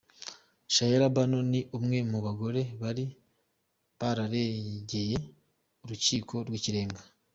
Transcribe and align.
Shayara 0.73 1.07
Bano 1.15 1.37
ni 1.51 1.61
umwe 1.77 1.97
mu 2.11 2.19
bagore 2.25 2.61
bari 2.81 3.05
bararegeye 3.99 5.17
urukiko 5.83 6.35
rw’ikirenga. 6.47 7.01